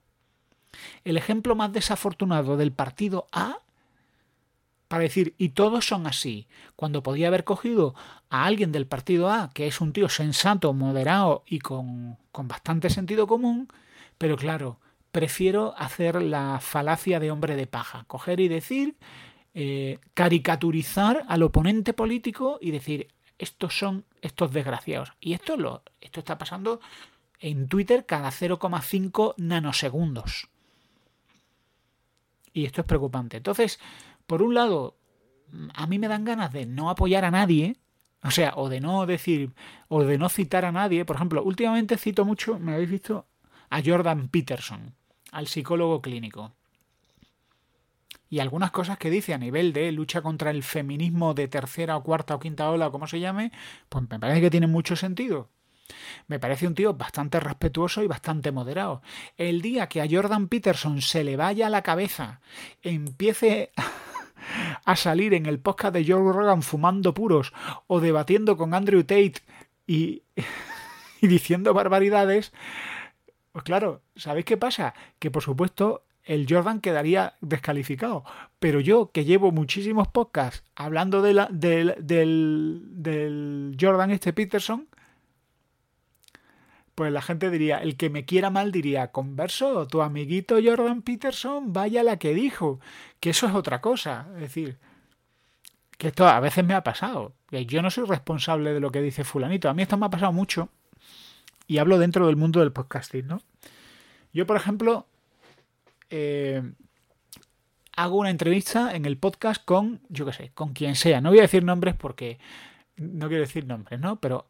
[1.04, 3.60] el ejemplo más desafortunado del partido A
[4.88, 7.94] para decir, y todos son así, cuando podía haber cogido
[8.30, 12.90] a alguien del partido A, que es un tío sensato, moderado y con, con bastante
[12.90, 13.68] sentido común,
[14.18, 14.80] pero claro,
[15.12, 18.98] prefiero hacer la falacia de hombre de paja, coger y decir,
[19.54, 25.14] eh, caricaturizar al oponente político y decir, estos son estos desgraciados.
[25.20, 26.80] Y esto, lo, esto está pasando
[27.40, 30.50] en Twitter cada 0,5 nanosegundos.
[32.54, 33.38] Y esto es preocupante.
[33.38, 33.80] Entonces,
[34.28, 34.98] por un lado,
[35.74, 37.78] a mí me dan ganas de no apoyar a nadie,
[38.24, 39.54] o sea, o de no decir,
[39.88, 41.06] o de no citar a nadie.
[41.06, 43.28] Por ejemplo, últimamente cito mucho, me habéis visto,
[43.70, 44.96] a Jordan Peterson,
[45.32, 46.54] al psicólogo clínico.
[48.30, 52.04] Y algunas cosas que dice a nivel de lucha contra el feminismo de tercera o
[52.04, 53.52] cuarta o quinta ola, como se llame,
[53.90, 55.50] pues me parece que tiene mucho sentido.
[56.28, 59.02] Me parece un tío bastante respetuoso y bastante moderado.
[59.38, 62.42] El día que a Jordan Peterson se le vaya la cabeza,
[62.82, 63.72] empiece
[64.86, 67.54] a salir en el podcast de Joe Rogan fumando puros
[67.88, 69.36] o debatiendo con Andrew Tate
[69.86, 70.24] y,
[71.22, 72.54] y diciendo barbaridades,
[73.52, 74.94] pues claro, ¿sabéis qué pasa?
[75.20, 78.24] Que por supuesto el Jordan quedaría descalificado.
[78.60, 84.88] Pero yo, que llevo muchísimos podcasts hablando de la, del, del, del Jordan este Peterson,
[87.00, 91.72] pues la gente diría, el que me quiera mal diría, converso, tu amiguito Jordan Peterson,
[91.72, 92.82] vaya la que dijo,
[93.22, 94.28] que eso es otra cosa.
[94.36, 94.78] Es decir,
[95.98, 97.32] que esto a veces me ha pasado.
[97.50, 99.70] Que yo no soy responsable de lo que dice fulanito.
[99.70, 100.68] A mí esto me ha pasado mucho.
[101.68, 103.42] Y hablo dentro del mundo del podcasting, ¿no?
[104.34, 105.08] Yo, por ejemplo,
[106.10, 106.62] eh,
[107.96, 111.22] hago una entrevista en el podcast con, yo qué sé, con quien sea.
[111.22, 112.40] No voy a decir nombres porque
[112.98, 114.20] no quiero decir nombres, ¿no?
[114.20, 114.49] Pero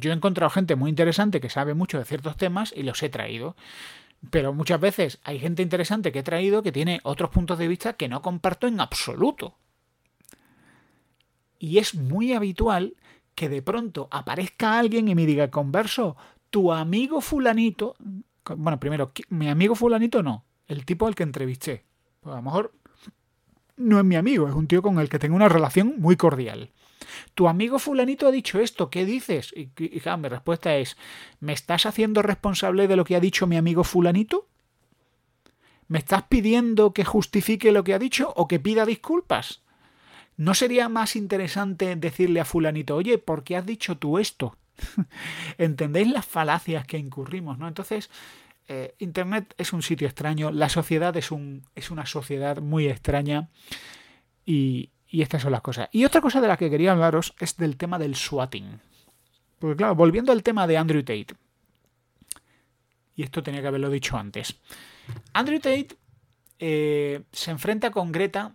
[0.00, 3.08] yo he encontrado gente muy interesante que sabe mucho de ciertos temas y los he
[3.08, 3.56] traído.
[4.30, 7.94] Pero muchas veces hay gente interesante que he traído que tiene otros puntos de vista
[7.94, 9.56] que no comparto en absoluto.
[11.58, 12.96] Y es muy habitual
[13.34, 16.16] que de pronto aparezca alguien y me diga, converso,
[16.50, 17.96] tu amigo fulanito,
[18.56, 21.84] bueno, primero, mi amigo fulanito no, el tipo al que entrevisté.
[22.20, 22.74] Pues a lo mejor
[23.76, 26.70] no es mi amigo, es un tío con el que tengo una relación muy cordial.
[27.34, 29.52] Tu amigo fulanito ha dicho esto, ¿qué dices?
[29.56, 30.96] Y, mi respuesta es,
[31.40, 34.48] ¿me estás haciendo responsable de lo que ha dicho mi amigo fulanito?
[35.88, 39.62] ¿Me estás pidiendo que justifique lo que ha dicho o que pida disculpas?
[40.36, 44.56] ¿No sería más interesante decirle a fulanito, oye, ¿por qué has dicho tú esto?
[45.58, 47.58] ¿Entendéis las falacias que incurrimos?
[47.58, 47.68] ¿no?
[47.68, 48.10] Entonces,
[48.68, 53.48] eh, Internet es un sitio extraño, la sociedad es, un, es una sociedad muy extraña
[54.46, 55.88] y, y estas son las cosas.
[55.92, 58.80] Y otra cosa de la que quería hablaros es del tema del swatting.
[59.58, 61.34] Porque claro, volviendo al tema de Andrew Tate,
[63.16, 64.56] y esto tenía que haberlo dicho antes,
[65.32, 65.88] Andrew Tate
[66.60, 68.54] eh, se enfrenta con Greta,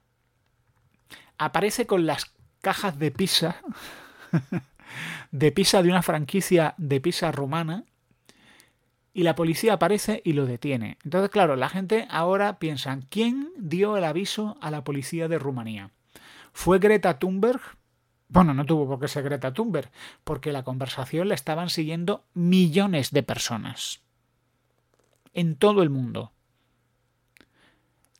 [1.37, 3.57] aparece con las cajas de pizza,
[5.31, 7.83] de pizza de una franquicia de pizza rumana,
[9.13, 10.97] y la policía aparece y lo detiene.
[11.03, 15.91] Entonces, claro, la gente ahora piensa, ¿quién dio el aviso a la policía de Rumanía?
[16.55, 17.59] ¿Fue Greta Thunberg?
[18.29, 19.91] Bueno, no tuvo por qué ser Greta Thunberg,
[20.23, 24.01] porque la conversación la estaban siguiendo millones de personas.
[25.33, 26.31] En todo el mundo.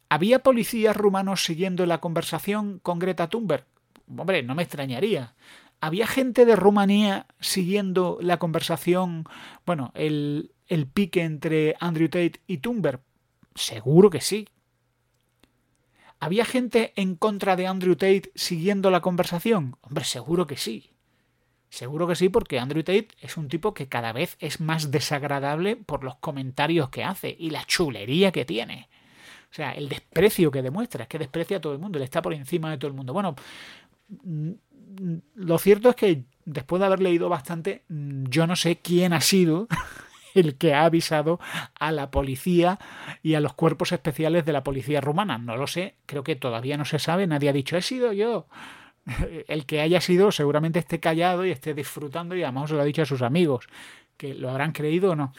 [0.10, 3.66] ¿Había policías rumanos siguiendo la conversación con Greta Thunberg?
[4.06, 5.34] Hombre, no me extrañaría.
[5.80, 9.24] ¿Había gente de Rumanía siguiendo la conversación,
[9.66, 13.00] bueno, el, el pique entre Andrew Tate y Thunberg?
[13.56, 14.50] Seguro que sí.
[16.20, 19.78] ¿Había gente en contra de Andrew Tate siguiendo la conversación?
[19.82, 20.92] Hombre, seguro que sí.
[21.70, 25.76] Seguro que sí, porque Andrew Tate es un tipo que cada vez es más desagradable
[25.76, 28.88] por los comentarios que hace y la chulería que tiene.
[29.52, 32.22] O sea, el desprecio que demuestra, es que desprecia a todo el mundo, le está
[32.22, 33.14] por encima de todo el mundo.
[33.14, 33.36] Bueno,
[34.24, 34.52] mm,
[35.36, 39.22] lo cierto es que después de haber leído bastante, mm, yo no sé quién ha
[39.22, 39.68] sido
[40.36, 41.40] el que ha avisado
[41.80, 42.78] a la policía
[43.24, 45.38] y a los cuerpos especiales de la policía rumana.
[45.38, 48.48] No lo sé, creo que todavía no se sabe, nadie ha dicho, he sido yo.
[49.48, 52.86] El que haya sido seguramente esté callado y esté disfrutando y además se lo ha
[52.86, 53.68] dicho a sus amigos,
[54.18, 55.34] que lo habrán creído o no.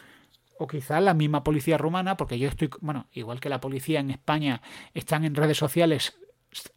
[0.58, 4.10] O quizás la misma policía rumana, porque yo estoy, bueno, igual que la policía en
[4.10, 4.62] España,
[4.94, 6.18] están en redes sociales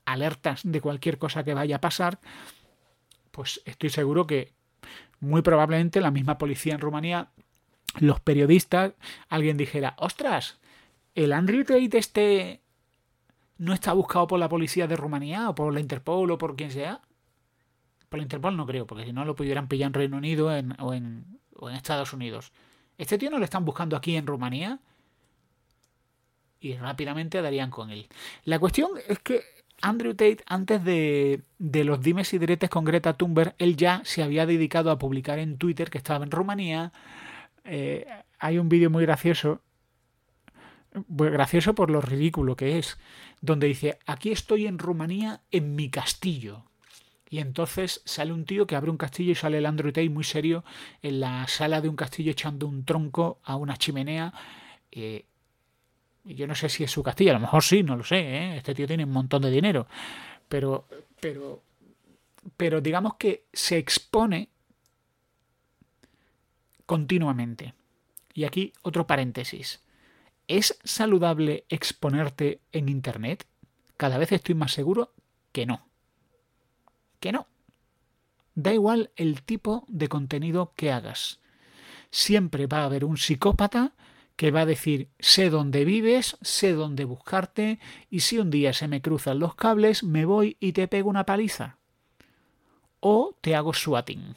[0.06, 2.20] alertas de cualquier cosa que vaya a pasar,
[3.32, 4.52] pues estoy seguro que
[5.22, 7.30] muy probablemente la misma policía en Rumanía
[8.00, 8.94] los periodistas,
[9.28, 10.60] alguien dijera, ostras,
[11.16, 12.62] el Andrew Tate este
[13.58, 16.72] no está buscado por la policía de Rumanía o por la Interpol o por quien
[16.72, 17.02] sea.
[18.08, 20.54] Por la Interpol no creo, porque si no lo pudieran pillar en Reino Unido o,
[20.54, 20.76] en,
[21.56, 22.52] o en Estados Unidos.
[22.98, 24.80] Este tío no lo están buscando aquí en Rumanía
[26.60, 28.08] y rápidamente darían con él.
[28.46, 29.44] La cuestión es que
[29.82, 34.24] Andrew Tate, antes de, de, los dimes y diretes con Greta Thunberg, él ya se
[34.24, 36.92] había dedicado a publicar en Twitter que estaba en Rumanía,
[37.70, 38.08] eh,
[38.40, 39.62] hay un vídeo muy gracioso,
[40.94, 42.98] gracioso por lo ridículo que es,
[43.42, 46.66] donde dice, aquí estoy en Rumanía en mi castillo.
[47.30, 50.24] Y entonces sale un tío que abre un castillo y sale el Andrew Tate muy
[50.24, 50.64] serio
[51.04, 54.34] en la sala de un castillo echando un tronco a una chimenea.
[54.92, 55.26] Eh,
[56.24, 58.18] yo no sé si es su castillo, a lo mejor sí, no lo sé.
[58.18, 58.58] ¿eh?
[58.58, 59.86] Este tío tiene un montón de dinero.
[60.48, 60.88] Pero,
[61.20, 61.62] pero,
[62.58, 64.50] pero digamos que se expone
[66.90, 67.76] continuamente.
[68.34, 69.84] Y aquí otro paréntesis.
[70.48, 73.46] ¿Es saludable exponerte en Internet?
[73.96, 75.14] Cada vez estoy más seguro
[75.52, 75.86] que no.
[77.20, 77.46] Que no.
[78.56, 81.40] Da igual el tipo de contenido que hagas.
[82.10, 83.94] Siempre va a haber un psicópata
[84.36, 87.78] que va a decir sé dónde vives, sé dónde buscarte
[88.10, 91.28] y si un día se me cruzan los cables me voy y te pego una
[91.28, 91.78] paliza.
[93.00, 94.36] O te hago swatting.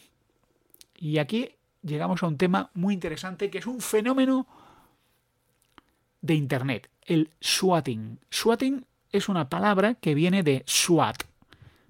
[0.99, 1.53] Y aquí
[1.83, 4.47] llegamos a un tema muy interesante que es un fenómeno
[6.21, 8.21] de Internet, el swatting.
[8.31, 11.25] Swatting es una palabra que viene de SWAT,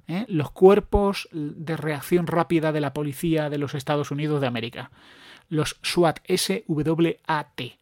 [0.09, 0.25] ¿eh?
[0.29, 4.91] los cuerpos de reacción rápida de la policía de los Estados Unidos de América.
[5.49, 7.79] Los SWAT, S-W-A-T.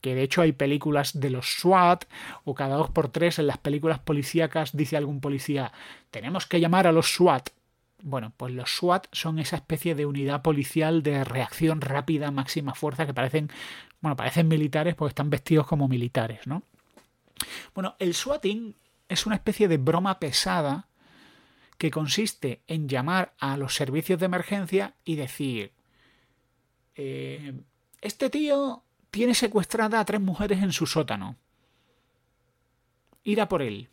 [0.00, 2.04] Que de hecho hay películas de los SWAT,
[2.44, 5.72] o cada dos por tres en las películas policíacas dice algún policía:
[6.10, 7.50] Tenemos que llamar a los SWAT.
[8.02, 13.06] Bueno, pues los SWAT son esa especie de unidad policial de reacción rápida, máxima fuerza,
[13.06, 13.50] que parecen,
[14.00, 16.62] bueno, parecen militares porque están vestidos como militares, ¿no?
[17.74, 18.74] Bueno, el swatting
[19.08, 20.88] es una especie de broma pesada
[21.78, 25.72] que consiste en llamar a los servicios de emergencia y decir,
[26.94, 27.54] eh,
[28.00, 31.36] este tío tiene secuestrada a tres mujeres en su sótano.
[33.24, 33.88] Ir a por él.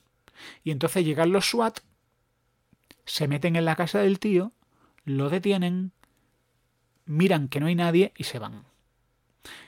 [0.64, 1.80] Y entonces llegan los SWAT
[3.08, 4.52] se meten en la casa del tío,
[5.06, 5.94] lo detienen,
[7.06, 8.66] miran que no hay nadie y se van.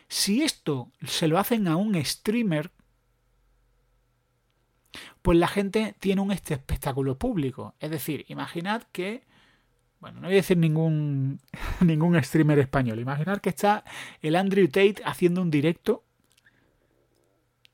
[0.09, 2.71] Si esto se lo hacen a un streamer,
[5.21, 7.75] pues la gente tiene un este espectáculo público.
[7.79, 9.23] Es decir, imaginad que,
[10.01, 11.39] bueno, no voy a decir ningún,
[11.79, 13.85] ningún streamer español, imaginad que está
[14.21, 16.03] el Andrew Tate haciendo un directo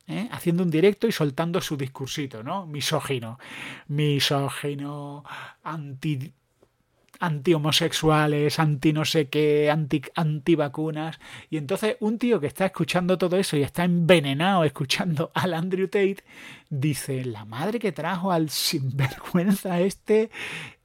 [0.08, 0.28] ¿eh?
[0.32, 2.66] haciendo un directo y soltando su discursito, ¿no?
[2.66, 3.40] Misógino,
[3.88, 5.24] misógino,
[5.64, 6.34] anti
[7.20, 11.20] anti-homosexuales, anti no sé qué, anti, anti-vacunas.
[11.50, 15.88] Y entonces un tío que está escuchando todo eso y está envenenado escuchando al Andrew
[15.88, 16.24] Tate,
[16.70, 20.30] dice, la madre que trajo al sinvergüenza este.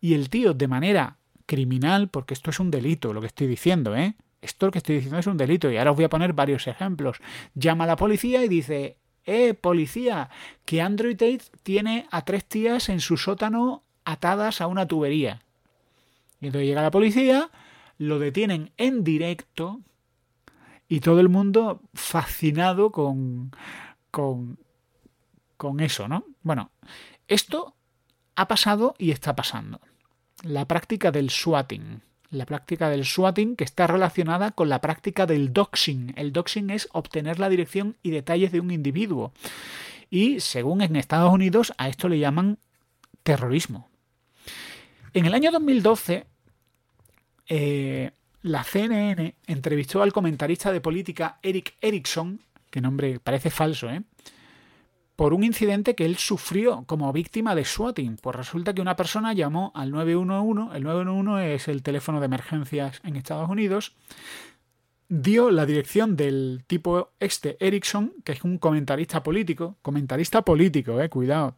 [0.01, 1.17] Y el tío, de manera
[1.47, 4.15] criminal, porque esto es un delito, lo que estoy diciendo, ¿eh?
[4.41, 6.67] Esto lo que estoy diciendo es un delito y ahora os voy a poner varios
[6.67, 7.19] ejemplos.
[7.55, 8.97] Llama a la policía y dice,
[9.27, 10.31] eh, policía,
[10.65, 15.43] que Andrew Tate tiene a tres tías en su sótano atadas a una tubería.
[16.41, 17.51] Y entonces llega la policía,
[17.99, 19.81] lo detienen en directo
[20.89, 23.53] y todo el mundo fascinado con,
[24.11, 24.59] con,
[25.57, 26.25] con eso, ¿no?
[26.43, 26.71] Bueno,
[27.29, 27.75] esto
[28.35, 29.81] ha pasado y está pasando.
[30.43, 32.03] La práctica del swatting.
[32.31, 36.15] La práctica del swatting que está relacionada con la práctica del doxing.
[36.17, 39.33] El doxing es obtener la dirección y detalles de un individuo.
[40.11, 42.59] Y según en Estados Unidos a esto le llaman
[43.23, 43.89] terrorismo.
[45.13, 46.27] En el año 2012,
[47.49, 48.11] eh,
[48.43, 54.03] la CNN entrevistó al comentarista de política Eric Erickson, que nombre parece falso, ¿eh?
[55.21, 58.17] Por un incidente que él sufrió como víctima de swatting.
[58.17, 63.03] Pues resulta que una persona llamó al 911, el 911 es el teléfono de emergencias
[63.05, 63.95] en Estados Unidos,
[65.11, 71.11] dio la dirección del tipo este Erickson, que es un comentarista político, comentarista político, eh,
[71.11, 71.57] cuidado,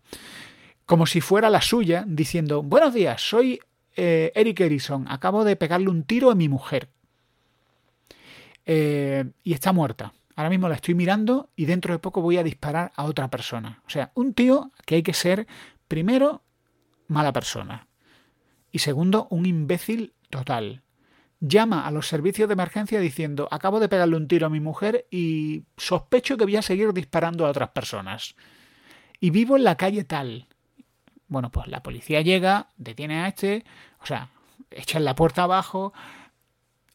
[0.85, 3.61] como si fuera la suya, diciendo, buenos días, soy
[3.95, 6.89] eh, Eric Erickson, acabo de pegarle un tiro a mi mujer.
[8.67, 10.13] Eh, y está muerta.
[10.35, 13.83] Ahora mismo la estoy mirando y dentro de poco voy a disparar a otra persona.
[13.87, 15.47] O sea, un tío que hay que ser,
[15.89, 16.43] primero,
[17.09, 17.87] mala persona.
[18.71, 20.83] Y segundo, un imbécil total.
[21.41, 25.07] Llama a los servicios de emergencia diciendo, acabo de pegarle un tiro a mi mujer
[25.11, 28.35] y sospecho que voy a seguir disparando a otras personas.
[29.21, 30.47] Y vivo en la calle tal.
[31.29, 33.65] Bueno, pues la policía llega, detiene a este,
[34.01, 34.31] o sea,
[34.71, 35.93] echan la puerta abajo.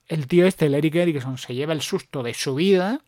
[0.08, 3.02] El tío este, el Eric Erickson, se lleva el susto de su vida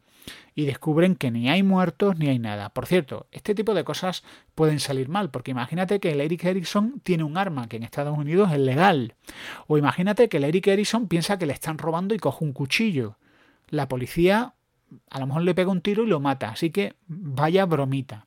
[0.59, 2.67] y descubren que ni hay muertos ni hay nada.
[2.67, 6.99] Por cierto, este tipo de cosas pueden salir mal, porque imagínate que el Eric Erickson
[7.01, 9.15] tiene un arma que en Estados Unidos es legal.
[9.67, 13.15] O imagínate que el Eric Erickson piensa que le están robando y coge un cuchillo.
[13.69, 14.53] La policía
[15.09, 16.49] a lo mejor le pega un tiro y lo mata.
[16.49, 18.25] Así que vaya bromita.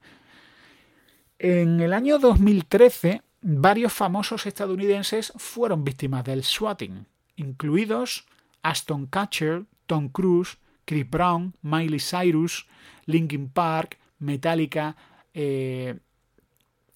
[1.39, 7.05] En el año 2013, varios famosos estadounidenses fueron víctimas del swatting,
[7.37, 8.25] incluidos
[8.63, 12.67] Aston Catcher, Tom Cruise, Chris Brown, Miley Cyrus,
[13.07, 14.97] Linkin Park, Metallica,
[15.35, 15.97] eh,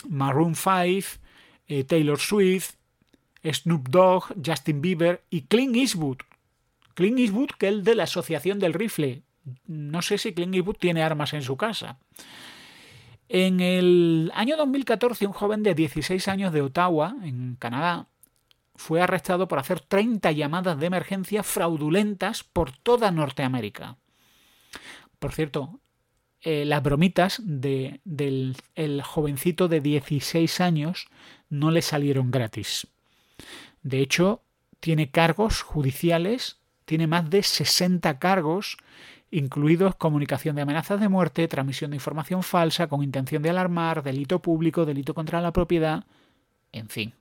[0.09, 1.19] Maroon 5,
[1.69, 2.75] eh, Taylor Swift,
[3.45, 6.19] Snoop Dogg, Justin Bieber y Clint Eastwood.
[6.95, 9.23] Clint Eastwood, que es el de la Asociación del Rifle.
[9.67, 11.99] No sé si Clint Eastwood tiene armas en su casa.
[13.29, 18.07] En el año 2014, un joven de 16 años de Ottawa, en Canadá,
[18.77, 23.97] fue arrestado por hacer 30 llamadas de emergencia fraudulentas por toda Norteamérica.
[25.19, 25.81] Por cierto,
[26.43, 31.09] eh, las bromitas de, del el jovencito de 16 años
[31.49, 32.87] no le salieron gratis.
[33.83, 34.43] De hecho,
[34.81, 38.77] tiene cargos judiciales, tiene más de 60 cargos
[39.31, 44.41] incluidos comunicación de amenazas de muerte, transmisión de información falsa con intención de alarmar, delito
[44.41, 46.05] público, delito contra la propiedad,
[46.73, 47.15] en fin.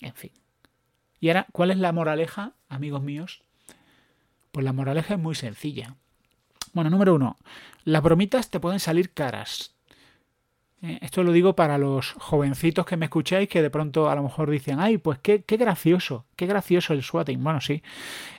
[0.00, 0.32] En fin.
[1.20, 3.42] Y ahora, ¿cuál es la moraleja, amigos míos?
[4.52, 5.96] Pues la moraleja es muy sencilla.
[6.72, 7.36] Bueno, número uno,
[7.84, 9.74] las bromitas te pueden salir caras.
[10.80, 14.22] Eh, esto lo digo para los jovencitos que me escucháis que de pronto a lo
[14.22, 17.42] mejor dicen, ay, pues qué, qué gracioso, qué gracioso el swatting.
[17.42, 17.82] Bueno, sí,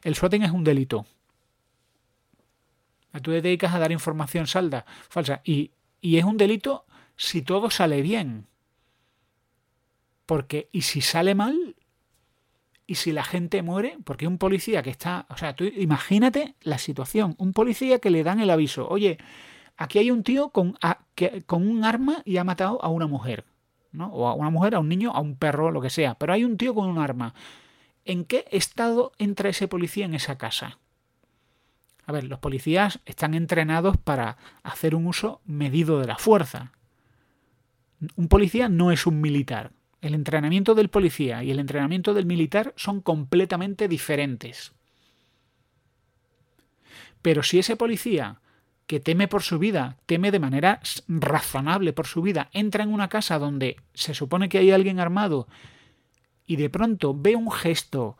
[0.03, 1.05] el swatting es un delito.
[3.11, 5.41] Tú te dedicas a dar información salda, falsa.
[5.43, 6.85] Y, y es un delito
[7.17, 8.47] si todo sale bien.
[10.29, 11.75] Porque, ¿y si sale mal?
[12.85, 13.97] ¿Y si la gente muere?
[14.03, 15.25] Porque un policía que está.
[15.29, 17.33] O sea, tú imagínate la situación.
[17.39, 18.87] Un policía que le dan el aviso.
[18.87, 19.17] Oye,
[19.75, 20.77] aquí hay un tío con,
[21.47, 23.43] con un arma y ha matado a una mujer.
[23.91, 24.05] ¿no?
[24.13, 26.13] O a una mujer, a un niño, a un perro, lo que sea.
[26.13, 27.33] Pero hay un tío con un arma.
[28.05, 30.77] ¿En qué estado entra ese policía en esa casa?
[32.05, 36.71] A ver, los policías están entrenados para hacer un uso medido de la fuerza.
[38.15, 39.71] Un policía no es un militar.
[40.01, 44.71] El entrenamiento del policía y el entrenamiento del militar son completamente diferentes.
[47.21, 48.39] Pero si ese policía
[48.87, 53.09] que teme por su vida, teme de manera razonable por su vida, entra en una
[53.09, 55.47] casa donde se supone que hay alguien armado
[56.47, 58.17] y de pronto ve un gesto,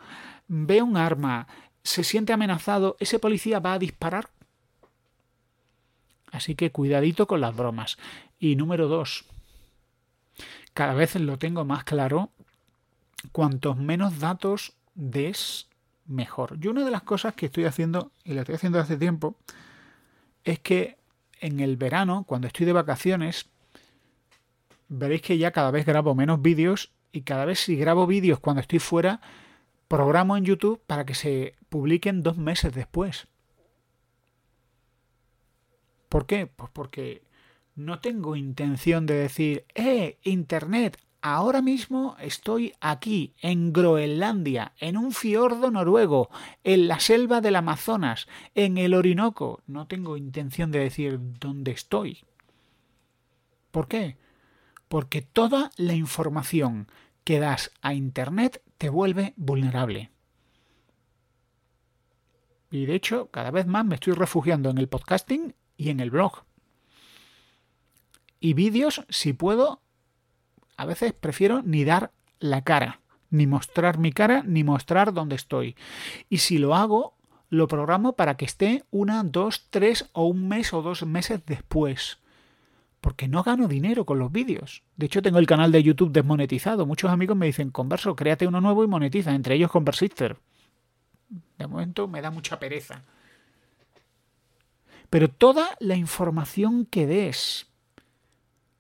[0.48, 1.48] ve un arma,
[1.82, 4.30] se siente amenazado, ese policía va a disparar.
[6.32, 7.98] Así que cuidadito con las bromas.
[8.38, 9.26] Y número dos,
[10.80, 12.30] cada vez lo tengo más claro,
[13.34, 15.68] cuantos menos datos des,
[16.06, 16.58] mejor.
[16.58, 19.36] Yo una de las cosas que estoy haciendo, y la estoy haciendo hace tiempo,
[20.46, 20.98] es que
[21.42, 23.50] en el verano, cuando estoy de vacaciones,
[24.88, 28.62] veréis que ya cada vez grabo menos vídeos y cada vez si grabo vídeos cuando
[28.62, 29.20] estoy fuera,
[29.90, 33.28] programo en YouTube para que se publiquen dos meses después.
[36.08, 36.48] ¿Por qué?
[36.48, 37.22] Pues porque
[37.80, 45.12] no tengo intención de decir, eh, Internet, ahora mismo estoy aquí, en Groenlandia, en un
[45.12, 46.30] fiordo noruego,
[46.64, 49.62] en la selva del Amazonas, en el Orinoco.
[49.66, 52.24] No tengo intención de decir dónde estoy.
[53.72, 54.18] ¿Por qué?
[54.88, 56.88] Porque toda la información
[57.24, 60.12] que das a Internet te vuelve vulnerable.
[62.72, 66.12] Y de hecho, cada vez más me estoy refugiando en el podcasting y en el
[66.12, 66.44] blog.
[68.40, 69.82] Y vídeos, si puedo,
[70.78, 75.76] a veces prefiero ni dar la cara, ni mostrar mi cara, ni mostrar dónde estoy.
[76.30, 77.18] Y si lo hago,
[77.50, 82.20] lo programo para que esté una, dos, tres o un mes o dos meses después.
[83.02, 84.84] Porque no gano dinero con los vídeos.
[84.98, 86.86] De hecho, tengo el canal de YouTube desmonetizado.
[86.86, 90.38] Muchos amigos me dicen, converso, créate uno nuevo y monetiza, entre ellos Conversister.
[91.58, 93.04] De momento me da mucha pereza.
[95.10, 97.69] Pero toda la información que des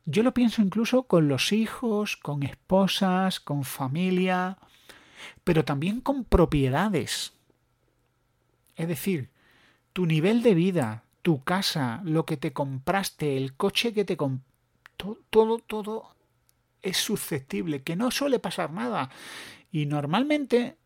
[0.10, 4.57] yo lo pienso incluso con los hijos, con esposas, con familia,
[5.43, 7.34] pero también con propiedades.
[8.76, 9.30] Es decir,
[9.93, 14.49] tu nivel de vida, tu casa, lo que te compraste, el coche que te compraste,
[15.30, 16.16] todo, todo
[16.82, 19.10] es susceptible, que no suele pasar nada.
[19.72, 20.78] Y normalmente,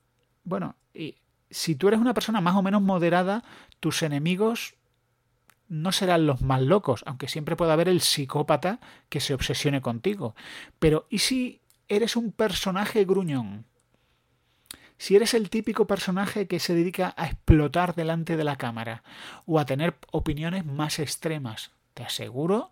[0.44, 0.76] bueno,
[1.50, 3.44] si tú eres una persona más o menos moderada,
[3.80, 4.76] tus enemigos
[5.74, 10.36] no serán los más locos, aunque siempre puede haber el psicópata que se obsesione contigo.
[10.78, 13.66] Pero ¿y si eres un personaje gruñón?
[15.00, 19.02] Si eres el típico personaje que se dedica a explotar delante de la cámara
[19.48, 22.70] o a tener opiniones más extremas, te aseguro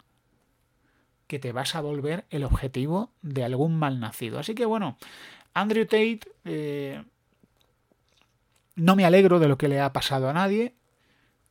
[1.26, 4.38] que te vas a volver el objetivo de algún malnacido.
[4.38, 4.98] Así que bueno,
[5.56, 7.04] Andrew Tate, eh,
[8.76, 10.76] no me alegro de lo que le ha pasado a nadie,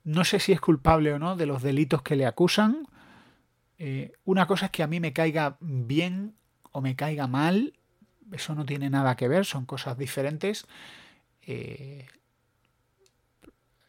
[0.04, 2.86] no sé si es culpable o no de los delitos que le acusan.
[3.78, 6.34] Eh, una cosa es que a mí me caiga bien
[6.72, 7.74] o me caiga mal.
[8.32, 10.66] Eso no tiene nada que ver, son cosas diferentes.
[11.42, 12.06] Eh,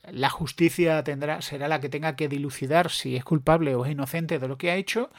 [0.09, 4.39] la justicia tendrá, será la que tenga que dilucidar si es culpable o es inocente
[4.39, 5.11] de lo que ha hecho.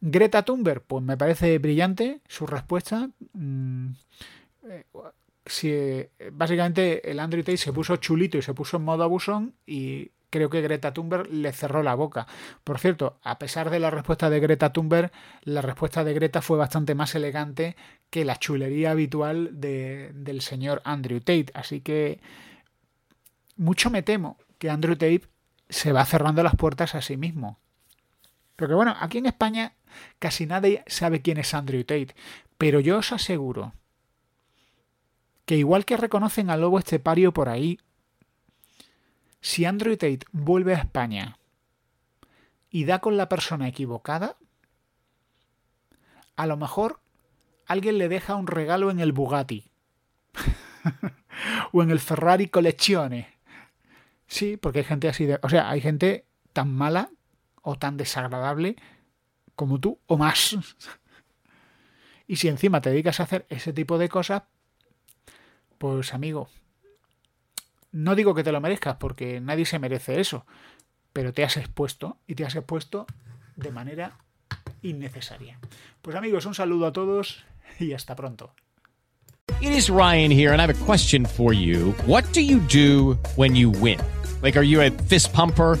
[0.00, 3.08] Greta Thunberg, pues me parece brillante su respuesta.
[3.34, 3.90] Mm,
[4.68, 4.84] eh,
[5.46, 9.54] si, eh, básicamente el Andrew Tate se puso chulito y se puso en modo abusón
[9.66, 12.26] y creo que Greta Thunberg le cerró la boca.
[12.64, 15.12] Por cierto, a pesar de la respuesta de Greta Thunberg,
[15.42, 17.76] la respuesta de Greta fue bastante más elegante
[18.08, 21.46] que la chulería habitual de, del señor Andrew Tate.
[21.54, 22.20] Así que
[23.56, 25.28] mucho me temo que Andrew Tate
[25.68, 27.58] se va cerrando las puertas a sí mismo.
[28.56, 29.74] Porque bueno, aquí en España
[30.18, 32.14] casi nadie sabe quién es Andrew Tate,
[32.56, 33.74] pero yo os aseguro
[35.44, 37.80] que igual que reconocen al lobo estepario por ahí,
[39.40, 41.38] si Andrew Tate vuelve a España
[42.70, 44.36] y da con la persona equivocada,
[46.36, 47.00] a lo mejor
[47.66, 49.70] alguien le deja un regalo en el Bugatti
[51.72, 53.34] o en el Ferrari Collezione.
[54.26, 55.38] Sí, porque hay gente así de...
[55.42, 57.10] O sea, hay gente tan mala
[57.62, 58.76] o tan desagradable
[59.54, 60.56] como tú o más.
[62.26, 64.44] y si encima te dedicas a hacer ese tipo de cosas,
[65.82, 66.48] pues amigo,
[67.90, 70.46] no digo que te lo merezcas porque nadie se merece eso,
[71.12, 73.04] pero te has expuesto y te has expuesto
[73.56, 74.16] de manera
[74.82, 75.58] innecesaria.
[76.00, 77.44] Pues amigos, un saludo a todos
[77.80, 78.54] y hasta pronto.
[79.60, 81.96] It is Ryan here and I have a question for you.
[82.06, 83.98] What do you do when you win?
[84.40, 85.80] Like are you a fist pumper?